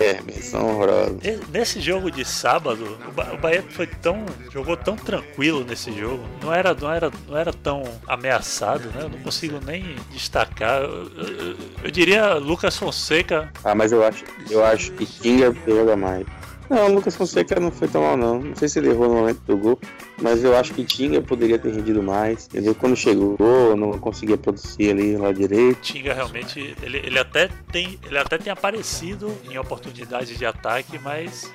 é, 0.00 0.20
menção 0.22 0.68
horrorosa. 0.68 1.16
E- 1.22 1.38
Nesse 1.52 1.80
jogo 1.80 2.10
de 2.10 2.24
sábado, 2.24 2.98
o, 3.08 3.12
ba 3.12 3.32
o 3.34 3.38
Bahia 3.38 3.62
foi 3.70 3.86
tão 3.86 4.24
jogou 4.52 4.76
tão 4.76 4.96
tranquilo 4.96 5.64
nesse 5.64 5.92
jogo. 5.92 6.24
Não 6.42 6.52
era, 6.52 6.74
não 6.74 6.90
era, 6.92 7.10
não 7.28 7.36
era 7.36 7.52
tão 7.52 7.82
ameaçado, 8.08 8.88
né? 8.90 9.02
Eu 9.02 9.08
não 9.10 9.18
consigo 9.20 9.60
nem 9.64 9.94
destacar. 10.10 10.82
Eu, 10.82 11.04
eu- 11.16 11.56
eu 11.84 11.90
diria 11.90 12.34
Lucas 12.34 12.76
Fonseca. 12.76 13.50
Ah, 13.62 13.74
mas 13.74 13.92
eu 13.92 14.04
acho, 14.04 14.24
eu 14.50 14.64
acho 14.64 14.90
que 14.92 15.06
Tinga 15.06 15.54
joga 15.66 15.94
mais. 15.96 16.26
Não, 16.72 16.86
o 16.86 16.94
Lucas 16.94 17.14
Fonseca 17.14 17.60
não 17.60 17.70
foi 17.70 17.86
tão 17.86 18.00
mal, 18.00 18.16
não. 18.16 18.40
Não 18.40 18.56
sei 18.56 18.66
se 18.66 18.78
ele 18.78 18.88
errou 18.88 19.06
no 19.06 19.16
momento 19.16 19.40
do 19.40 19.58
gol, 19.58 19.78
mas 20.22 20.42
eu 20.42 20.56
acho 20.56 20.72
que 20.72 20.82
Tinga 20.82 21.20
poderia 21.20 21.58
ter 21.58 21.70
rendido 21.70 22.02
mais. 22.02 22.46
Entendeu? 22.46 22.74
Quando 22.74 22.96
chegou, 22.96 23.36
não 23.76 23.92
conseguia 23.98 24.38
produzir 24.38 24.90
ali 24.90 25.14
lá 25.14 25.32
direito. 25.32 25.78
Tinga 25.82 26.14
realmente, 26.14 26.74
ele, 26.82 26.96
ele 27.04 27.18
até 27.18 27.50
tem, 27.70 28.00
ele 28.06 28.16
até 28.16 28.38
tem 28.38 28.50
aparecido 28.50 29.30
em 29.50 29.58
oportunidades 29.58 30.38
de 30.38 30.46
ataque, 30.46 30.98
mas 30.98 31.52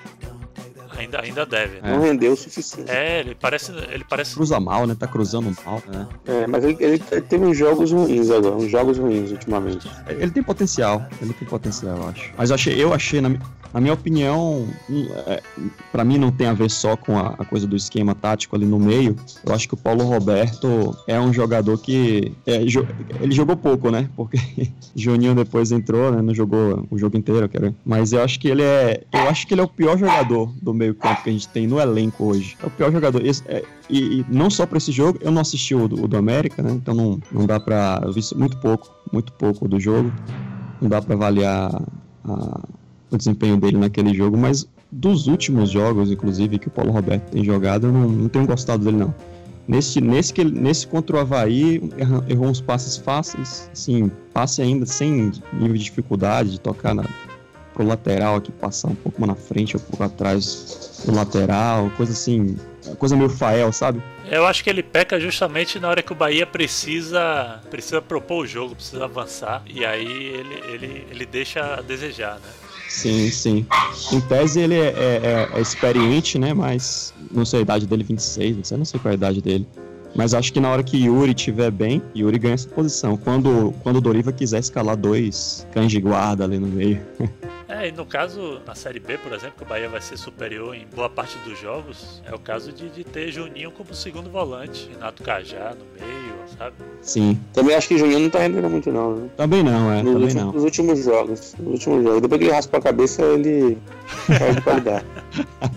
ainda, 0.97 1.21
ainda 1.21 1.45
deve. 1.45 1.81
Né? 1.81 1.91
Não 1.93 2.01
rendeu 2.01 2.33
o 2.33 2.37
suficiente. 2.37 2.89
É, 2.91 3.19
ele 3.21 3.35
parece, 3.35 3.71
ele 3.91 4.03
parece 4.09 4.33
Cruza 4.35 4.59
mal, 4.59 4.85
né? 4.87 4.95
Tá 4.97 5.07
cruzando 5.07 5.53
mal, 5.65 5.81
né? 5.87 6.07
É, 6.25 6.47
mas 6.47 6.63
ele, 6.63 6.77
ele 6.79 6.97
teve 6.99 7.45
uns 7.45 7.57
jogos 7.57 7.91
ruins 7.91 8.29
agora, 8.29 8.55
uns 8.55 8.69
jogos 8.71 8.97
ruins 8.97 9.31
ultimamente. 9.31 9.89
Ele 10.07 10.31
tem 10.31 10.43
potencial, 10.43 11.05
ele 11.21 11.33
tem 11.33 11.47
potencial, 11.47 11.97
eu 11.97 12.07
acho. 12.09 12.31
Mas 12.37 12.49
eu 12.49 12.55
achei, 12.55 12.83
eu 12.83 12.93
achei 12.93 13.21
na, 13.21 13.29
na 13.73 13.81
minha 13.81 13.93
opinião, 13.93 14.67
é, 15.27 15.41
pra 15.91 16.03
mim 16.03 16.17
não 16.17 16.31
tem 16.31 16.47
a 16.47 16.53
ver 16.53 16.69
só 16.69 16.95
com 16.95 17.17
a, 17.17 17.35
a 17.37 17.45
coisa 17.45 17.67
do 17.67 17.75
esquema 17.75 18.15
tático 18.15 18.55
ali 18.55 18.65
no 18.65 18.79
meio. 18.79 19.15
Eu 19.45 19.53
acho 19.53 19.67
que 19.67 19.73
o 19.73 19.77
Paulo 19.77 20.03
Roberto 20.03 20.95
é 21.07 21.19
um 21.19 21.31
jogador 21.33 21.77
que 21.77 22.31
é, 22.45 22.59
jo- 22.65 22.87
ele 23.19 23.33
jogou 23.33 23.55
pouco, 23.55 23.89
né? 23.91 24.09
Porque 24.15 24.37
Juninho 24.95 25.35
depois 25.35 25.71
entrou, 25.71 26.11
né? 26.11 26.21
Não 26.21 26.33
jogou 26.33 26.85
o 26.89 26.97
jogo 26.97 27.17
inteiro, 27.17 27.47
quero. 27.49 27.75
Mas 27.85 28.13
eu 28.13 28.23
acho 28.23 28.39
que 28.39 28.47
ele 28.47 28.63
é, 28.63 29.03
eu 29.13 29.29
acho 29.29 29.45
que 29.47 29.53
ele 29.53 29.61
é 29.61 29.63
o 29.63 29.67
pior 29.67 29.97
jogador 29.97 30.51
do 30.61 30.73
meio 30.73 30.86
campo 30.95 31.23
que 31.23 31.29
a 31.29 31.33
gente 31.33 31.47
tem 31.49 31.67
no 31.67 31.79
elenco 31.79 32.25
hoje. 32.25 32.55
É 32.61 32.65
o 32.67 32.69
pior 32.69 32.91
jogador. 32.91 33.25
Esse- 33.25 33.43
é, 33.47 33.63
e, 33.89 34.19
e 34.21 34.25
não 34.29 34.49
só 34.49 34.65
pra 34.65 34.77
esse 34.77 34.91
jogo, 34.91 35.17
eu 35.21 35.31
não 35.31 35.41
assisti 35.41 35.73
o 35.75 35.87
do, 35.87 36.03
o 36.03 36.07
do 36.07 36.17
América, 36.17 36.61
né? 36.61 36.71
Então 36.71 36.93
não, 36.93 37.19
não 37.31 37.45
dá 37.45 37.59
pra. 37.59 38.01
Eu 38.03 38.11
vi 38.13 38.21
muito 38.35 38.57
pouco, 38.57 38.89
muito 39.11 39.31
pouco 39.33 39.67
do 39.67 39.79
jogo. 39.79 40.11
Não 40.81 40.89
dá 40.89 41.01
pra 41.01 41.15
avaliar 41.15 41.71
a- 42.25 42.61
o 43.09 43.17
desempenho 43.17 43.57
dele 43.57 43.77
naquele 43.77 44.13
jogo, 44.13 44.37
mas 44.37 44.67
dos 44.91 45.27
últimos 45.27 45.69
jogos, 45.69 46.11
inclusive, 46.11 46.59
que 46.59 46.67
o 46.67 46.71
Paulo 46.71 46.91
Roberto 46.91 47.31
tem 47.31 47.43
jogado, 47.43 47.87
eu 47.87 47.91
não, 47.93 48.07
não 48.09 48.29
tenho 48.29 48.45
gostado 48.45 48.83
dele, 48.83 48.97
não. 48.97 49.13
Nesse, 49.67 49.99
nesse, 49.99 50.33
que, 50.33 50.45
nesse 50.45 50.87
contra 50.87 51.17
o 51.17 51.19
Havaí, 51.19 51.81
errou 52.29 52.47
uns 52.47 52.61
passes 52.61 52.95
fáceis, 52.95 53.69
assim, 53.73 54.09
passe 54.33 54.61
ainda 54.61 54.85
sem 54.85 55.31
nível 55.51 55.73
de 55.77 55.83
dificuldade 55.83 56.51
de 56.51 56.59
tocar 56.61 56.95
na, 56.95 57.03
pro 57.77 57.85
lateral 57.85 58.37
aqui, 58.37 58.51
passar 58.51 58.87
um 58.87 58.95
pouco 58.95 59.21
mais 59.21 59.29
na 59.29 59.35
frente 59.35 59.77
ou 59.77 59.81
um 59.81 59.85
pouco 59.85 60.03
atrás 60.03 60.99
do 61.05 61.13
lateral, 61.13 61.91
coisa 61.95 62.11
assim, 62.11 62.57
coisa 62.97 63.15
meio 63.15 63.29
Fael, 63.29 63.71
sabe? 63.71 64.01
Eu 64.29 64.47
acho 64.47 64.63
que 64.63 64.69
ele 64.69 64.81
peca 64.81 65.19
justamente 65.19 65.79
na 65.79 65.87
hora 65.87 66.01
que 66.01 66.11
o 66.11 66.15
Bahia 66.15 66.47
precisa 66.47 67.61
precisa 67.69 68.01
propor 68.01 68.43
o 68.43 68.47
jogo, 68.47 68.75
precisa 68.75 69.05
avançar, 69.05 69.61
e 69.67 69.85
aí 69.85 70.05
ele, 70.07 70.63
ele, 70.73 71.07
ele 71.11 71.25
deixa 71.25 71.75
a 71.75 71.81
desejar, 71.81 72.35
né? 72.35 72.49
Sim, 72.89 73.29
sim. 73.29 73.65
Em 74.11 74.19
tese 74.21 74.59
ele 74.59 74.75
é, 74.75 74.87
é- 74.87 75.49
é- 75.53 75.61
experiente, 75.61 76.39
né? 76.39 76.53
Mas 76.53 77.13
não 77.29 77.45
sei 77.45 77.59
a 77.59 77.61
idade 77.61 77.85
dele, 77.85 78.03
26, 78.03 78.55
26, 78.55 78.77
não 78.77 78.85
sei 78.85 78.99
qual 78.99 79.11
é 79.11 79.13
a 79.13 79.17
idade 79.17 79.41
dele. 79.41 79.67
Mas 80.15 80.33
acho 80.33 80.51
que 80.51 80.59
na 80.59 80.69
hora 80.69 80.83
que 80.83 80.97
Yuri 80.97 81.31
estiver 81.31 81.71
bem, 81.71 82.01
Yuri 82.15 82.39
ganha 82.39 82.55
essa 82.55 82.67
posição. 82.69 83.17
Quando, 83.17 83.73
quando 83.83 83.97
o 83.97 84.01
Doriva 84.01 84.31
quiser 84.31 84.59
escalar 84.59 84.97
dois 84.97 85.67
cães 85.71 85.91
de 85.91 85.99
guarda 85.99 86.43
ali 86.43 86.59
no 86.59 86.67
meio. 86.67 87.01
É, 87.69 87.89
e 87.89 87.91
no 87.91 88.05
caso, 88.05 88.61
na 88.65 88.73
Série 88.73 88.99
B, 88.99 89.17
por 89.17 89.33
exemplo, 89.33 89.55
que 89.57 89.63
o 89.63 89.67
Bahia 89.67 89.89
vai 89.89 89.99
ser 89.99 90.17
superior 90.17 90.73
em 90.73 90.87
boa 90.95 91.09
parte 91.09 91.37
dos 91.39 91.59
jogos, 91.59 92.21
é 92.25 92.33
o 92.33 92.39
caso 92.39 92.71
de, 92.71 92.89
de 92.89 93.03
ter 93.03 93.29
Juninho 93.29 93.71
como 93.71 93.93
segundo 93.93 94.29
volante, 94.29 94.89
Renato 94.93 95.21
Cajá 95.21 95.75
no 95.75 95.85
meio, 95.99 96.33
sabe? 96.57 96.75
Sim. 97.01 97.37
Também 97.53 97.75
acho 97.75 97.89
que 97.89 97.97
Juninho 97.97 98.21
não 98.21 98.29
tá 98.29 98.39
rendendo 98.39 98.69
muito, 98.69 98.89
não, 98.89 99.17
né? 99.17 99.29
Também 99.35 99.61
não, 99.63 99.91
é. 99.91 100.01
Nos, 100.01 100.13
também 100.13 100.23
últimos, 100.23 100.33
não. 100.35 100.53
nos 100.53 100.63
últimos 100.63 101.03
jogos. 101.03 101.55
Nos 101.59 101.73
últimos 101.73 102.03
jogos. 102.03 102.21
Depois 102.21 102.39
que 102.39 102.45
ele 102.45 102.53
raspa 102.53 102.77
a 102.77 102.81
cabeça, 102.81 103.21
ele 103.21 103.77
caiu 104.27 104.55
de 104.55 104.61
qualidade. 104.61 105.05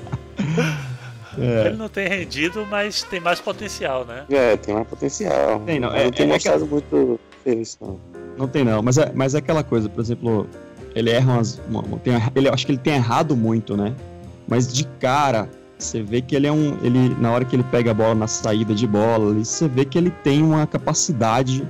É. 1.39 1.67
Ele 1.69 1.77
não 1.77 1.89
tem 1.89 2.09
rendido, 2.09 2.67
mas 2.69 3.03
tem 3.03 3.21
mais 3.21 3.41
potencial, 3.41 4.05
né? 4.05 4.25
É, 4.31 4.57
tem 4.57 4.75
mais 4.75 4.87
potencial. 4.89 5.61
Tem, 5.61 5.79
não. 5.81 5.95
É- 5.95 6.05
não 6.05 6.11
tem 6.11 6.27
é 6.27 6.29
mostrado 6.33 6.67
muito 6.67 7.21
serviço, 7.45 7.79
não. 7.81 8.01
Não 8.37 8.49
tem 8.49 8.65
não, 8.65 8.83
mas 8.83 8.97
é, 8.99 9.13
mas 9.15 9.35
é 9.35 9.39
aquela 9.39 9.63
coisa, 9.63 9.89
por 9.89 10.01
exemplo, 10.01 10.47
ele 10.95 11.11
erra 11.11 11.35
umas. 11.35 11.61
uma- 11.69 11.81
uma- 11.83 11.99
tem- 11.99 12.15
ele, 12.35 12.49
acho 12.49 12.65
que 12.67 12.73
ele 12.73 12.79
tem 12.79 12.95
errado 12.95 13.37
muito, 13.37 13.77
né? 13.77 13.95
Mas 14.49 14.73
de 14.73 14.85
cara, 14.99 15.49
você 15.79 16.03
vê 16.03 16.21
que 16.21 16.35
ele 16.35 16.47
é 16.47 16.53
um. 16.53 16.77
Ele, 16.83 17.15
na 17.21 17.31
hora 17.33 17.45
que 17.45 17.55
ele 17.55 17.63
pega 17.65 17.91
a 17.91 17.95
bola 17.95 18.15
na 18.15 18.27
saída 18.27 18.75
de 18.75 18.87
bola, 18.87 19.31
ali, 19.31 19.45
você 19.45 19.69
vê 19.69 19.85
que 19.85 19.97
ele 19.99 20.11
tem 20.25 20.43
uma 20.43 20.67
capacidade. 20.67 21.67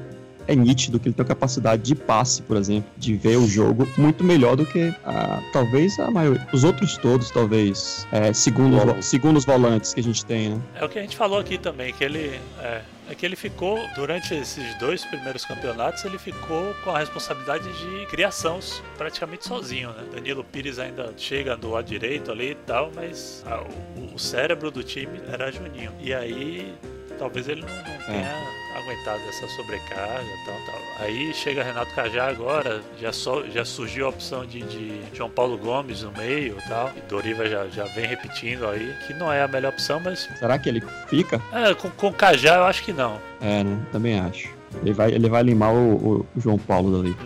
É 0.51 0.55
nítido 0.57 0.99
que 0.99 1.07
ele 1.07 1.15
tem 1.15 1.23
uma 1.23 1.29
capacidade 1.29 1.83
de 1.83 1.95
passe, 1.95 2.43
por 2.43 2.57
exemplo, 2.57 2.91
de 2.97 3.15
ver 3.15 3.37
o 3.37 3.47
jogo 3.47 3.87
muito 3.97 4.25
melhor 4.25 4.57
do 4.57 4.67
que 4.67 4.93
a, 5.05 5.41
talvez 5.53 5.97
a 6.01 6.11
maioria. 6.11 6.45
Os 6.53 6.65
outros 6.65 6.97
todos, 6.97 7.31
talvez, 7.31 8.05
é, 8.11 8.33
segundo, 8.33 8.77
os, 8.99 9.07
segundo 9.07 9.37
os 9.37 9.45
volantes 9.45 9.95
que 9.95 10.01
a 10.01 10.03
gente 10.03 10.25
tem, 10.25 10.51
né? 10.51 10.61
É 10.75 10.85
o 10.85 10.89
que 10.89 10.99
a 10.99 11.03
gente 11.03 11.17
falou 11.17 11.39
aqui 11.39 11.57
também, 11.57 11.93
que 11.93 12.03
ele 12.03 12.41
é, 12.59 12.83
é 13.09 13.15
que 13.15 13.25
ele 13.25 13.37
ficou 13.37 13.79
durante 13.95 14.35
esses 14.35 14.77
dois 14.79 15.05
primeiros 15.05 15.45
campeonatos, 15.45 16.05
ele 16.05 16.19
ficou 16.19 16.75
com 16.83 16.91
a 16.91 16.99
responsabilidade 16.99 17.69
de 17.73 18.07
criação 18.07 18.59
praticamente 18.99 19.47
sozinho, 19.47 19.91
né? 19.91 20.05
Danilo 20.13 20.43
Pires 20.43 20.79
ainda 20.79 21.15
chega 21.17 21.57
do 21.57 21.71
lado 21.71 21.87
direito 21.87 22.31
ali 22.33 22.51
e 22.51 22.55
tal, 22.55 22.91
mas 22.95 23.45
ah, 23.47 23.63
o, 23.97 24.15
o 24.15 24.19
cérebro 24.19 24.71
do 24.71 24.83
time 24.83 25.21
era 25.29 25.51
Juninho. 25.51 25.93
E 26.01 26.13
aí 26.13 26.75
talvez 27.21 27.47
ele 27.49 27.61
não, 27.61 27.69
não 27.69 28.07
tenha 28.07 28.35
aguentado 28.75 29.21
essa 29.29 29.47
sobrecarga 29.49 30.25
e 30.25 30.47
tal, 30.47 30.55
tal. 30.67 30.81
Aí 31.01 31.33
chega 31.35 31.63
Renato 31.63 31.95
Cajá 31.95 32.29
agora, 32.29 32.81
já, 32.99 33.13
só, 33.13 33.45
já 33.45 33.65
surgiu 33.65 34.07
a 34.07 34.09
opção 34.09 34.47
de, 34.47 34.63
de 34.63 35.01
João 35.15 35.29
Paulo 35.29 35.59
Gomes 35.59 36.03
no 36.03 36.11
meio 36.13 36.57
e 36.59 36.69
tal. 36.69 36.91
E 36.97 37.01
Doriva 37.03 37.47
já, 37.47 37.69
já 37.69 37.85
vem 37.85 38.07
repetindo 38.07 38.67
aí, 38.67 38.95
que 39.07 39.13
não 39.15 39.31
é 39.31 39.43
a 39.43 39.49
melhor 39.49 39.71
opção, 39.73 40.01
mas 40.03 40.29
Será 40.39 40.59
que 40.59 40.69
ele 40.69 40.83
fica? 41.09 41.41
é, 41.53 41.75
com, 41.75 41.91
com 41.91 42.13
Cajá 42.13 42.57
eu 42.57 42.65
acho 42.65 42.83
que 42.83 42.93
não. 42.93 43.21
É, 43.41 43.63
né? 43.63 43.79
Também 43.93 44.19
acho. 44.19 44.49
Ele 44.83 44.93
vai, 44.93 45.13
ele 45.13 45.29
vai 45.29 45.43
limar 45.43 45.75
o, 45.75 46.21
o 46.21 46.41
João 46.41 46.59
Paulo 46.59 47.03
dali. 47.03 47.17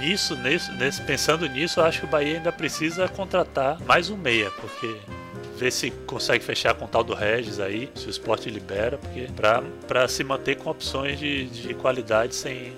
Nisso, 0.00 0.34
nisso, 0.36 0.72
nesse, 0.72 1.02
pensando 1.02 1.46
nisso, 1.46 1.80
eu 1.80 1.84
acho 1.84 2.00
que 2.00 2.06
o 2.06 2.08
Bahia 2.08 2.38
ainda 2.38 2.50
precisa 2.50 3.06
contratar 3.08 3.78
mais 3.84 4.08
um 4.10 4.16
meia, 4.16 4.50
porque 4.52 4.96
ver 5.58 5.72
se 5.72 5.90
consegue 6.06 6.44
fechar 6.44 6.74
com 6.74 6.84
o 6.84 6.88
tal 6.88 7.02
do 7.02 7.14
Regis 7.14 7.58
aí, 7.58 7.90
se 7.94 8.06
o 8.06 8.10
esporte 8.10 8.48
libera, 8.48 8.96
porque 8.96 9.26
pra 9.86 10.06
se 10.08 10.22
manter 10.22 10.56
com 10.56 10.70
opções 10.70 11.18
de, 11.18 11.46
de 11.46 11.74
qualidade 11.74 12.34
sem, 12.34 12.72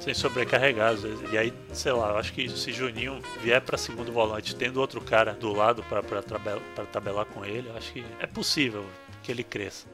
sem 0.00 0.14
sobrecarregar. 0.14 0.94
E 1.30 1.36
aí, 1.36 1.52
sei 1.72 1.92
lá, 1.92 2.10
eu 2.10 2.16
acho 2.16 2.32
que 2.32 2.48
se 2.48 2.72
Juninho 2.72 3.20
vier 3.42 3.60
pra 3.60 3.76
segundo 3.76 4.10
volante, 4.10 4.56
tendo 4.56 4.80
outro 4.80 5.00
cara 5.00 5.34
do 5.34 5.52
lado 5.52 5.82
pra, 5.84 6.02
pra, 6.02 6.22
tabela, 6.22 6.62
pra 6.74 6.84
tabelar 6.86 7.26
com 7.26 7.44
ele, 7.44 7.68
eu 7.68 7.76
acho 7.76 7.92
que 7.92 8.04
é 8.18 8.26
possível 8.26 8.84
que 9.22 9.30
ele 9.30 9.44
cresça. 9.44 9.86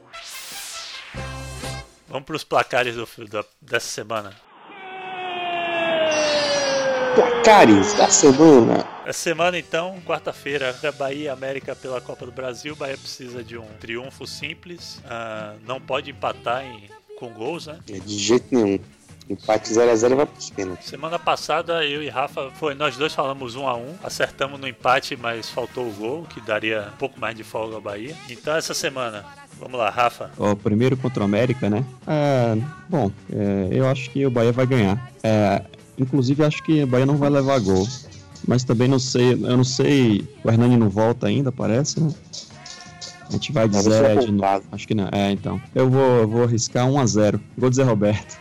Vamos 2.07 2.25
pros 2.25 2.43
placares 2.43 2.95
do, 2.95 3.07
da, 3.27 3.43
dessa 3.61 3.87
semana. 3.87 4.33
Placares 7.13 7.93
da 7.93 8.07
semana. 8.07 8.98
Essa 9.09 9.21
semana, 9.21 9.57
então, 9.57 9.95
quarta-feira, 10.05 10.71
da 10.83 10.91
Bahia 10.91 11.23
e 11.23 11.29
América 11.29 11.75
pela 11.75 11.99
Copa 11.99 12.27
do 12.27 12.31
Brasil. 12.31 12.75
Bahia 12.75 12.95
precisa 12.95 13.43
de 13.43 13.57
um 13.57 13.65
triunfo 13.79 14.27
simples. 14.27 15.01
ah, 15.09 15.55
não 15.65 15.81
pode 15.81 16.11
empatar 16.11 16.63
em- 16.63 16.83
com 17.17 17.29
gols, 17.29 17.65
né? 17.65 17.79
É, 17.89 17.97
De 17.97 18.17
jeito 18.19 18.45
nenhum. 18.51 18.77
Empate 19.27 19.69
0x0 19.73 20.15
vai 20.15 20.25
pros 20.27 20.51
pênaltis. 20.51 20.87
Semana 20.87 21.17
passada, 21.17 21.83
eu 21.83 22.03
e 22.03 22.07
Rafa, 22.09 22.51
foi, 22.59 22.75
nós 22.75 22.97
dois 22.97 23.11
falamos 23.13 23.55
um 23.55 23.67
a 23.67 23.75
um. 23.75 23.95
Acertamos 24.03 24.59
no 24.59 24.67
empate, 24.67 25.15
mas 25.15 25.49
faltou 25.49 25.87
o 25.87 25.91
gol, 25.93 26.23
que 26.29 26.39
daria 26.41 26.89
um 26.93 26.97
pouco 26.97 27.19
mais 27.19 27.35
de 27.35 27.43
folga 27.43 27.75
ao 27.75 27.81
Bahia. 27.81 28.15
Então, 28.29 28.55
essa 28.55 28.75
semana, 28.75 29.25
vamos 29.59 29.79
lá, 29.79 29.89
Rafa. 29.89 30.29
Ó, 30.37 30.53
primeiro 30.55 30.95
contra 30.95 31.21
o 31.23 31.25
América, 31.25 31.67
né? 31.67 31.83
É, 32.05 32.55
bom, 32.87 33.11
é, 33.33 33.69
eu 33.71 33.87
acho 33.87 34.09
que 34.11 34.23
o 34.23 34.29
Bahia 34.31 34.51
vai 34.51 34.67
ganhar. 34.67 35.11
É, 35.23 35.63
inclusive, 35.97 36.43
acho 36.43 36.61
que 36.63 36.83
o 36.83 36.87
Bahia 36.87 37.07
não 37.07 37.17
vai 37.17 37.29
levar 37.31 37.59
gol. 37.59 37.87
Mas 38.47 38.63
também 38.63 38.87
não 38.87 38.99
sei, 38.99 39.33
eu 39.33 39.57
não 39.57 39.63
sei. 39.63 40.27
O 40.43 40.49
Hernani 40.49 40.77
não 40.77 40.89
volta 40.89 41.27
ainda, 41.27 41.51
parece, 41.51 41.99
né? 41.99 42.13
A 43.29 43.33
gente 43.33 43.51
vai 43.51 43.67
de 43.67 43.79
Zé 43.79 44.15
seja 44.15 44.25
de 44.25 44.31
novo. 44.31 44.63
Acho 44.71 44.87
que 44.87 44.95
não. 44.95 45.07
É, 45.11 45.31
então. 45.31 45.61
Eu 45.75 45.89
vou, 45.89 46.01
eu 46.01 46.27
vou 46.27 46.43
arriscar 46.43 46.87
1x0. 46.87 47.39
Gol 47.57 47.69
de 47.69 47.75
Zé 47.75 47.83
Roberto. 47.83 48.37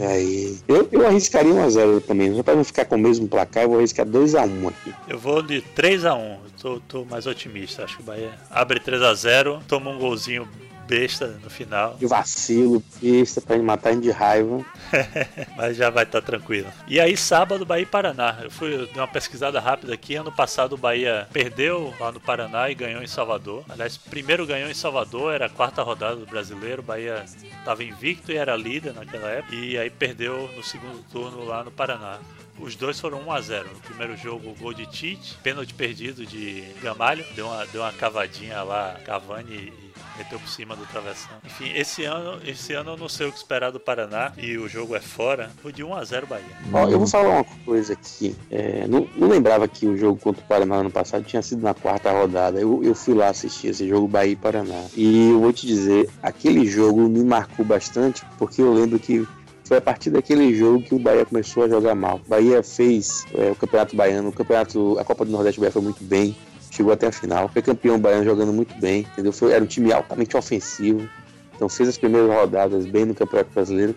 Aí. 0.00 0.58
Eu, 0.66 0.88
eu 0.90 1.06
arriscaria 1.06 1.52
1x0 1.52 2.02
também. 2.02 2.34
Só 2.34 2.42
pra 2.42 2.56
não 2.56 2.64
ficar 2.64 2.86
com 2.86 2.96
o 2.96 2.98
mesmo 2.98 3.28
placar, 3.28 3.64
eu 3.64 3.68
vou 3.68 3.78
arriscar 3.78 4.06
2x1 4.06 4.68
aqui. 4.68 4.94
Eu 5.06 5.18
vou 5.18 5.42
de 5.42 5.60
3 5.60 6.06
a 6.06 6.14
1 6.14 6.38
tô, 6.60 6.80
tô 6.80 7.04
mais 7.04 7.26
otimista. 7.26 7.84
Acho 7.84 7.96
que 7.96 8.02
o 8.02 8.06
Bahia 8.06 8.32
abre 8.50 8.80
3 8.80 9.02
a 9.02 9.12
0 9.12 9.60
toma 9.68 9.90
um 9.90 9.98
golzinho 9.98 10.48
besta 10.86 11.26
no 11.42 11.50
final. 11.50 11.94
De 11.94 12.06
vacilo, 12.06 12.82
besta, 13.00 13.40
pra 13.40 13.56
me 13.56 13.62
matar 13.62 13.94
de 13.96 14.10
raiva. 14.10 14.64
Mas 15.56 15.76
já 15.76 15.90
vai 15.90 16.04
estar 16.04 16.22
tranquilo. 16.22 16.68
E 16.86 17.00
aí, 17.00 17.16
sábado, 17.16 17.64
Bahia 17.64 17.82
e 17.82 17.86
Paraná. 17.86 18.38
Eu 18.42 18.50
fui 18.50 18.74
eu 18.74 18.86
dei 18.86 18.96
uma 18.96 19.08
pesquisada 19.08 19.60
rápida 19.60 19.94
aqui. 19.94 20.14
Ano 20.14 20.32
passado, 20.32 20.74
o 20.74 20.78
Bahia 20.78 21.26
perdeu 21.32 21.94
lá 21.98 22.12
no 22.12 22.20
Paraná 22.20 22.70
e 22.70 22.74
ganhou 22.74 23.02
em 23.02 23.06
Salvador. 23.06 23.64
Aliás, 23.68 23.96
primeiro 23.96 24.46
ganhou 24.46 24.70
em 24.70 24.74
Salvador, 24.74 25.34
era 25.34 25.46
a 25.46 25.50
quarta 25.50 25.82
rodada 25.82 26.16
do 26.16 26.26
brasileiro. 26.26 26.82
O 26.82 26.84
Bahia 26.84 27.24
estava 27.24 27.84
invicto 27.84 28.32
e 28.32 28.36
era 28.36 28.56
líder 28.56 28.94
naquela 28.94 29.28
época. 29.28 29.54
E 29.54 29.78
aí 29.78 29.90
perdeu 29.90 30.50
no 30.56 30.62
segundo 30.62 31.02
turno 31.10 31.44
lá 31.44 31.64
no 31.64 31.70
Paraná. 31.70 32.18
Os 32.58 32.76
dois 32.76 33.00
foram 33.00 33.20
1 33.22 33.32
a 33.32 33.40
0 33.40 33.68
No 33.72 33.80
primeiro 33.80 34.16
jogo, 34.16 34.50
o 34.50 34.54
gol 34.54 34.74
de 34.74 34.86
Tite, 34.86 35.36
pênalti 35.42 35.74
perdido 35.74 36.24
de 36.24 36.62
Gamalho, 36.82 37.24
deu 37.34 37.46
uma, 37.46 37.66
deu 37.66 37.82
uma 37.82 37.92
cavadinha 37.92 38.62
lá, 38.62 39.00
Cavani 39.04 39.72
e 39.78 39.81
meteu 40.16 40.38
por 40.38 40.48
cima 40.48 40.76
do 40.76 40.84
travessão. 40.86 41.32
Enfim, 41.44 41.72
esse 41.74 42.04
ano, 42.04 42.40
esse 42.46 42.72
ano 42.72 42.92
eu 42.92 42.96
não 42.96 43.08
sei 43.08 43.26
o 43.26 43.32
que 43.32 43.38
esperar 43.38 43.70
do 43.70 43.80
Paraná 43.80 44.32
e 44.36 44.56
o 44.56 44.68
jogo 44.68 44.94
é 44.94 45.00
fora. 45.00 45.50
Foi 45.62 45.72
de 45.72 45.82
1 45.82 45.94
a 45.94 46.04
0 46.04 46.26
Bahia. 46.26 46.44
Ó, 46.72 46.88
eu 46.88 46.98
vou 46.98 47.06
falar 47.06 47.28
uma 47.28 47.44
coisa 47.64 47.92
aqui. 47.92 48.36
É, 48.50 48.86
não, 48.88 49.08
não 49.16 49.28
lembrava 49.28 49.66
que 49.68 49.86
o 49.86 49.96
jogo 49.96 50.18
contra 50.20 50.42
o 50.42 50.46
Paraná 50.46 50.76
ano 50.76 50.90
passado 50.90 51.24
tinha 51.24 51.42
sido 51.42 51.62
na 51.62 51.74
quarta 51.74 52.10
rodada. 52.10 52.60
Eu, 52.60 52.82
eu 52.82 52.94
fui 52.94 53.14
lá 53.14 53.28
assistir 53.28 53.68
esse 53.68 53.88
jogo 53.88 54.08
Bahia 54.08 54.32
e 54.32 54.36
Paraná. 54.36 54.84
E 54.94 55.30
eu 55.30 55.40
vou 55.40 55.52
te 55.52 55.66
dizer, 55.66 56.08
aquele 56.22 56.66
jogo 56.66 57.08
me 57.08 57.24
marcou 57.24 57.64
bastante, 57.64 58.22
porque 58.38 58.62
eu 58.62 58.72
lembro 58.72 58.98
que 58.98 59.26
foi 59.64 59.78
a 59.78 59.80
partir 59.80 60.10
daquele 60.10 60.54
jogo 60.54 60.82
que 60.82 60.94
o 60.94 60.98
Bahia 60.98 61.24
começou 61.24 61.64
a 61.64 61.68
jogar 61.68 61.94
mal. 61.94 62.20
O 62.24 62.28
Bahia 62.28 62.62
fez 62.62 63.24
é, 63.34 63.50
o 63.50 63.54
Campeonato 63.54 63.96
Baiano, 63.96 64.28
o 64.28 64.32
Campeonato, 64.32 64.98
a 64.98 65.04
Copa 65.04 65.24
do 65.24 65.30
Nordeste 65.30 65.58
o 65.58 65.62
Bahia 65.62 65.72
foi 65.72 65.82
muito 65.82 66.02
bem, 66.04 66.36
chegou 66.72 66.92
até 66.92 67.06
a 67.06 67.12
final. 67.12 67.48
Foi 67.48 67.60
campeão 67.60 67.98
baiano 67.98 68.24
jogando 68.24 68.52
muito 68.52 68.74
bem, 68.80 69.00
entendeu? 69.00 69.32
Foi, 69.32 69.52
era 69.52 69.62
um 69.62 69.66
time 69.66 69.92
altamente 69.92 70.36
ofensivo. 70.36 71.08
Então 71.54 71.68
fez 71.68 71.90
as 71.90 71.98
primeiras 71.98 72.30
rodadas 72.30 72.86
bem 72.86 73.04
no 73.04 73.14
Campeonato 73.14 73.50
Brasileiro. 73.52 73.94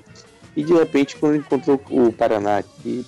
E 0.55 0.63
de 0.63 0.73
repente, 0.73 1.15
quando 1.15 1.37
encontrou 1.37 1.81
o 1.89 2.11
Paraná 2.11 2.57
aqui, 2.57 3.05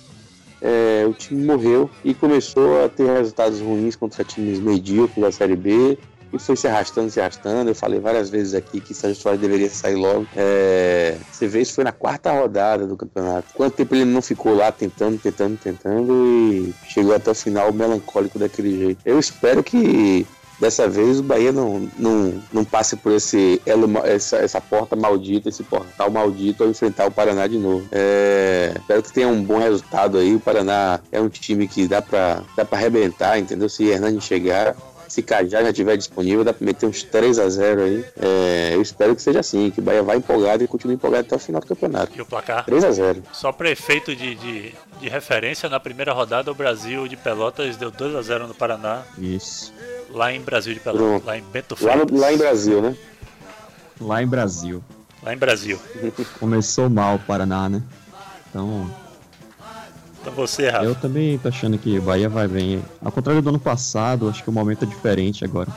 é, 0.60 1.04
o 1.06 1.12
time 1.12 1.44
morreu 1.44 1.88
e 2.02 2.14
começou 2.14 2.84
a 2.84 2.88
ter 2.88 3.06
resultados 3.10 3.60
ruins 3.60 3.94
contra 3.94 4.24
times 4.24 4.58
medíocres 4.58 5.22
da 5.22 5.30
Série 5.30 5.54
B 5.54 5.98
e 6.32 6.38
foi 6.38 6.56
se 6.56 6.66
arrastando, 6.66 7.10
se 7.10 7.20
arrastando. 7.20 7.70
Eu 7.70 7.74
falei 7.74 8.00
várias 8.00 8.28
vezes 8.30 8.54
aqui 8.54 8.80
que 8.80 8.94
Sérgio 8.94 9.20
Soares 9.20 9.40
deveria 9.40 9.70
sair 9.70 9.96
logo. 9.96 10.26
É, 10.36 11.16
você 11.30 11.46
vê, 11.46 11.60
isso 11.60 11.74
foi 11.74 11.84
na 11.84 11.92
quarta 11.92 12.32
rodada 12.32 12.86
do 12.86 12.96
campeonato. 12.96 13.48
Quanto 13.54 13.74
tempo 13.74 13.94
ele 13.94 14.04
não 14.04 14.22
ficou 14.22 14.54
lá 14.54 14.70
tentando, 14.70 15.18
tentando, 15.18 15.58
tentando 15.58 16.26
e 16.26 16.74
chegou 16.88 17.14
até 17.14 17.30
o 17.30 17.34
final 17.34 17.72
melancólico 17.72 18.38
daquele 18.38 18.76
jeito. 18.78 19.00
Eu 19.04 19.18
espero 19.18 19.62
que 19.62 20.26
dessa 20.60 20.88
vez 20.88 21.20
o 21.20 21.22
Bahia 21.22 21.52
não, 21.52 21.88
não, 21.96 22.42
não 22.52 22.64
passe 22.64 22.96
por 22.96 23.12
esse 23.12 23.60
essa, 24.04 24.38
essa 24.38 24.60
porta 24.60 24.96
maldita, 24.96 25.48
esse 25.48 25.62
portal 25.62 26.10
maldito 26.10 26.64
ao 26.64 26.70
enfrentar 26.70 27.06
o 27.06 27.10
Paraná 27.10 27.46
de 27.46 27.58
novo. 27.58 27.86
É, 27.92 28.72
espero 28.76 29.02
que 29.02 29.12
tenha 29.12 29.28
um 29.28 29.42
bom 29.42 29.58
resultado 29.58 30.18
aí. 30.18 30.34
O 30.34 30.40
Paraná 30.40 31.00
é 31.12 31.20
um 31.20 31.28
time 31.28 31.68
que 31.68 31.86
dá 31.86 32.02
pra, 32.02 32.42
dá 32.56 32.64
pra 32.64 32.78
arrebentar, 32.78 33.38
entendeu? 33.38 33.68
Se 33.68 33.84
Hernani 33.84 34.20
chegar. 34.20 34.76
Se 35.08 35.22
Cajá 35.22 35.62
já 35.62 35.70
estiver 35.70 35.96
disponível, 35.96 36.44
dá 36.44 36.52
pra 36.52 36.64
meter 36.64 36.86
uns 36.86 37.02
3 37.02 37.38
a 37.38 37.48
0 37.48 37.82
aí. 37.82 38.04
É, 38.20 38.70
eu 38.74 38.82
espero 38.82 39.16
que 39.16 39.22
seja 39.22 39.40
assim, 39.40 39.70
que 39.70 39.80
o 39.80 39.82
Bahia 39.82 40.02
vá 40.02 40.14
empolgado 40.14 40.62
e 40.62 40.68
continue 40.68 40.94
empolgado 40.96 41.26
até 41.26 41.34
o 41.36 41.38
final 41.38 41.60
do 41.60 41.66
campeonato. 41.66 42.12
E 42.16 42.20
o 42.20 42.26
placar? 42.26 42.64
3 42.66 42.84
a 42.84 42.90
0 42.92 43.22
Só 43.32 43.50
para 43.50 43.70
efeito 43.70 44.14
de, 44.14 44.34
de, 44.34 44.74
de 45.00 45.08
referência, 45.08 45.68
na 45.68 45.80
primeira 45.80 46.12
rodada 46.12 46.50
o 46.50 46.54
Brasil 46.54 47.08
de 47.08 47.16
Pelotas 47.16 47.76
deu 47.76 47.90
2 47.90 48.14
a 48.14 48.22
0 48.22 48.46
no 48.48 48.54
Paraná, 48.54 49.02
Isso. 49.18 49.72
lá 50.10 50.32
em 50.32 50.40
Brasil 50.40 50.74
de 50.74 50.80
Pelotas, 50.80 51.06
Pronto. 51.08 51.26
lá 51.26 51.38
em 51.38 51.42
Bento 51.42 51.76
lá, 51.80 51.96
no- 51.96 52.18
lá 52.20 52.32
em 52.32 52.36
Brasil, 52.36 52.82
né? 52.82 52.96
Lá 54.00 54.22
em 54.22 54.26
Brasil. 54.26 54.84
Lá 55.22 55.34
em 55.34 55.38
Brasil. 55.38 55.80
Começou 56.38 56.88
mal 56.90 57.16
o 57.16 57.18
Paraná, 57.18 57.68
né? 57.68 57.82
Então. 58.50 58.88
Então 60.20 60.32
você, 60.32 60.68
Rafa. 60.68 60.84
Eu 60.84 60.94
também 60.94 61.38
tô 61.38 61.48
achando 61.48 61.78
que 61.78 61.98
Bahia 62.00 62.28
vai 62.28 62.48
bem. 62.48 62.82
Ao 63.02 63.12
contrário 63.12 63.40
do 63.40 63.48
ano 63.48 63.58
passado, 63.58 64.28
acho 64.28 64.42
que 64.42 64.50
o 64.50 64.52
momento 64.52 64.84
é 64.84 64.86
diferente 64.86 65.44
agora 65.44 65.68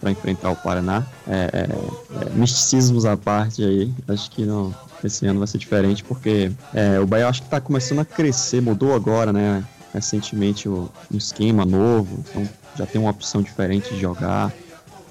para 0.00 0.10
enfrentar 0.10 0.50
o 0.50 0.56
Paraná. 0.56 1.04
É, 1.26 1.50
é, 1.52 2.26
é, 2.26 2.30
misticismos 2.30 3.04
à 3.04 3.16
parte 3.16 3.62
aí, 3.62 3.92
acho 4.08 4.30
que 4.30 4.44
não, 4.44 4.74
esse 5.02 5.26
ano 5.26 5.38
vai 5.40 5.48
ser 5.48 5.58
diferente 5.58 6.04
porque 6.04 6.50
é, 6.72 7.00
o 7.00 7.06
Bahia 7.06 7.28
acho 7.28 7.42
que 7.42 7.48
tá 7.48 7.60
começando 7.60 8.00
a 8.00 8.04
crescer, 8.04 8.60
mudou 8.60 8.94
agora, 8.94 9.32
né? 9.32 9.64
Recentemente 9.92 10.68
o, 10.68 10.90
um 11.12 11.16
esquema 11.16 11.64
novo, 11.64 12.22
então 12.28 12.48
já 12.76 12.86
tem 12.86 13.00
uma 13.00 13.10
opção 13.10 13.42
diferente 13.42 13.92
de 13.92 14.00
jogar. 14.00 14.52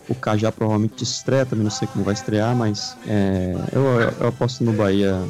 O 0.10 0.16
Cajá 0.16 0.52
provavelmente 0.52 1.04
estreia, 1.04 1.46
também 1.46 1.64
não 1.64 1.72
sei 1.72 1.88
como 1.88 2.04
vai 2.04 2.14
estrear, 2.14 2.56
mas 2.56 2.96
é, 3.06 3.54
eu, 3.74 3.84
eu, 4.22 4.28
aposto 4.28 4.64
no 4.64 4.72
Bahia 4.72 5.22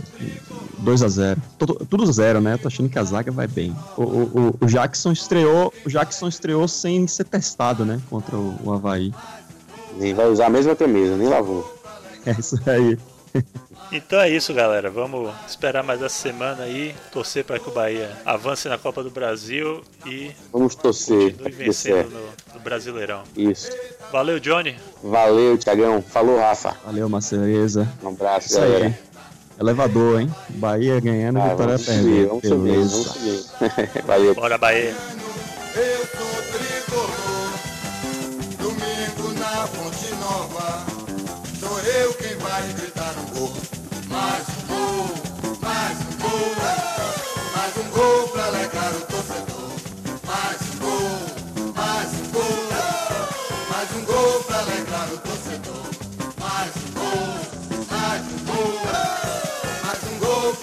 2 0.80 1.04
a 1.04 1.08
0 1.08 1.42
Tudo, 1.58 1.74
tudo 1.90 2.12
zero, 2.12 2.40
né? 2.40 2.58
Tô 2.58 2.68
achando 2.68 2.90
que 2.90 3.00
a 3.00 3.04
zaga 3.04 3.32
vai 3.32 3.48
bem. 3.48 3.76
O, 3.98 4.04
o, 4.04 4.56
o, 4.62 4.66
Jackson 4.66 5.12
estreou. 5.12 5.74
O 5.86 5.90
Jackson 5.90 6.28
estreou 6.28 6.68
sem 6.68 7.08
ser 7.08 7.26
testado, 7.26 7.84
né? 7.86 8.00
Contra 8.10 8.36
o, 8.36 8.56
o 8.64 8.74
Havaí. 8.74 9.12
Nem 9.98 10.14
vai 10.14 10.28
usar 10.28 10.48
a 10.48 10.50
mesma 10.50 10.76
camisa, 10.76 11.18
nem 11.18 11.28
lavou. 11.28 11.76
É 12.26 12.32
isso 12.40 12.60
aí. 12.70 12.98
Então 13.92 14.20
é 14.20 14.30
isso, 14.30 14.54
galera. 14.54 14.90
Vamos 14.90 15.34
esperar 15.48 15.84
mais 15.84 16.02
essa 16.02 16.16
semana 16.16 16.64
aí, 16.64 16.94
torcer 17.12 17.46
para 17.46 17.58
que 17.58 17.70
o 17.70 17.72
Bahia 17.72 18.12
avance 18.26 18.68
na 18.68 18.78
Copa 18.78 19.02
do 19.02 19.10
Brasil 19.10 19.82
e 20.06 20.32
vamos 20.52 20.76
torcer 20.76 21.34
continue 21.34 21.52
vencendo 21.52 22.10
no, 22.10 22.54
no, 22.54 22.60
Brasileirão. 22.60 23.24
Isso. 23.36 23.70
Valeu, 24.12 24.40
Johnny. 24.40 24.76
Valeu, 25.04 25.58
Tiagão. 25.58 26.02
Falou, 26.02 26.38
Rafa. 26.38 26.76
Valeu, 26.86 27.10
Marceleza. 27.10 27.88
Um 28.04 28.10
abraço, 28.10 28.48
isso 28.48 28.60
galera. 28.60 28.86
Aí. 28.86 28.96
Elevador, 29.60 30.22
hein? 30.22 30.34
Bahia 30.50 31.00
ganhando, 31.00 31.40
ah, 31.40 31.50
Vitória 31.50 31.80
perdendo. 31.80 32.28
Vamos 32.28 32.48
subir, 32.48 32.76
vamos 32.76 33.08
subir. 33.08 34.04
Valeu. 34.06 34.36
Bora, 34.36 34.58
Bahia. 34.58 34.96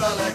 para 0.04 0.33